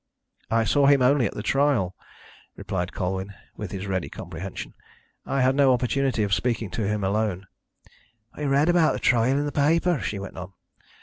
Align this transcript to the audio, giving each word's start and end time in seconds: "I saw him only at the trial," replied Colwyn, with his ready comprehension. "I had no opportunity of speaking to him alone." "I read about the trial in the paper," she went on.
"I 0.49 0.63
saw 0.63 0.87
him 0.87 1.03
only 1.03 1.27
at 1.27 1.35
the 1.35 1.43
trial," 1.43 1.95
replied 2.55 2.91
Colwyn, 2.91 3.35
with 3.55 3.69
his 3.69 3.85
ready 3.85 4.09
comprehension. 4.09 4.73
"I 5.27 5.41
had 5.41 5.53
no 5.55 5.73
opportunity 5.73 6.23
of 6.23 6.33
speaking 6.33 6.71
to 6.71 6.87
him 6.87 7.03
alone." 7.03 7.45
"I 8.33 8.45
read 8.45 8.67
about 8.67 8.93
the 8.93 8.99
trial 8.99 9.37
in 9.37 9.45
the 9.45 9.51
paper," 9.51 9.99
she 9.99 10.17
went 10.17 10.37
on. 10.37 10.53